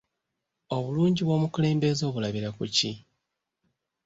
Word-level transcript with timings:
Obulungi 0.75 1.21
bw'omukulembeze 1.23 2.03
obulabira 2.09 2.49
ku 2.57 2.63
ki? 2.75 2.91